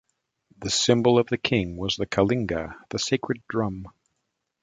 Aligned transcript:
The 0.57 0.71
symbol 0.71 1.19
of 1.19 1.27
the 1.27 1.37
King 1.37 1.77
was 1.77 1.95
the 1.95 2.07
Kalinga, 2.07 2.73
the 2.89 2.97
sacred 2.97 3.43
drum. 3.47 3.85